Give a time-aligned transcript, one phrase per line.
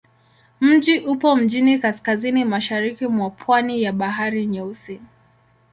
[0.61, 4.99] Mji upo mjini kaskazini-mashariki mwa pwani ya Bahari Nyeusi.